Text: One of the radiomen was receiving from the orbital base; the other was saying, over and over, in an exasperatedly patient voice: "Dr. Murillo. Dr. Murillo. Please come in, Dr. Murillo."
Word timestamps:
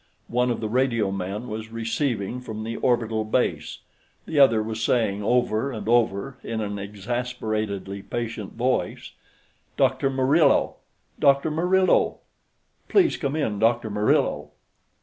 One 0.29 0.49
of 0.49 0.61
the 0.61 0.67
radiomen 0.67 1.45
was 1.47 1.71
receiving 1.71 2.41
from 2.41 2.63
the 2.63 2.75
orbital 2.77 3.23
base; 3.23 3.81
the 4.25 4.39
other 4.39 4.63
was 4.63 4.81
saying, 4.81 5.21
over 5.21 5.71
and 5.71 5.87
over, 5.87 6.39
in 6.43 6.59
an 6.59 6.79
exasperatedly 6.79 8.01
patient 8.01 8.53
voice: 8.53 9.11
"Dr. 9.77 10.09
Murillo. 10.09 10.77
Dr. 11.19 11.51
Murillo. 11.51 12.17
Please 12.89 13.15
come 13.15 13.35
in, 13.35 13.59
Dr. 13.59 13.91
Murillo." 13.91 14.49